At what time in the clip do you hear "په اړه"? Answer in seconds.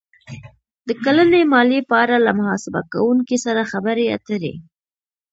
1.89-2.17